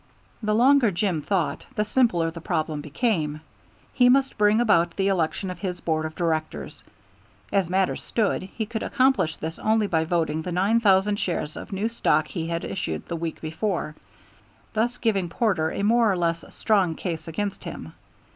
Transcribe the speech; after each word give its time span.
The 0.41 0.55
longer 0.55 0.89
Jim 0.89 1.21
thought, 1.21 1.67
the 1.75 1.85
simpler 1.85 2.31
the 2.31 2.41
problem 2.41 2.81
became. 2.81 3.41
He 3.93 4.09
must 4.09 4.35
bring 4.35 4.59
about 4.59 4.95
the 4.95 5.09
election 5.09 5.51
of 5.51 5.59
his 5.59 5.79
board 5.79 6.05
of 6.07 6.15
directors. 6.15 6.83
As 7.51 7.69
matters 7.69 8.01
stood 8.01 8.41
he 8.41 8.65
could 8.65 8.81
accomplish 8.81 9.35
this 9.37 9.59
only 9.59 9.85
by 9.85 10.05
voting 10.05 10.41
the 10.41 10.51
nine 10.51 10.79
thousand 10.79 11.19
shares 11.19 11.55
of 11.55 11.71
new 11.71 11.87
stock 11.87 12.29
he 12.29 12.47
had 12.47 12.65
issued 12.65 13.07
the 13.09 13.15
week 13.15 13.41
before, 13.41 13.93
thus 14.73 14.97
giving 14.97 15.29
Porter 15.29 15.69
a 15.71 15.83
more 15.83 16.11
or 16.11 16.17
less 16.17 16.43
strong 16.49 16.95
case 16.95 17.27
against 17.27 17.63
him. 17.65 17.93